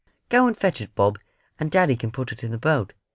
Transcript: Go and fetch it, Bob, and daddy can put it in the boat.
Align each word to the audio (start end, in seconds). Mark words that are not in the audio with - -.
Go 0.29 0.47
and 0.47 0.57
fetch 0.57 0.81
it, 0.81 0.95
Bob, 0.95 1.19
and 1.59 1.69
daddy 1.69 1.95
can 1.95 2.09
put 2.09 2.31
it 2.31 2.43
in 2.43 2.49
the 2.49 2.57
boat. 2.57 2.93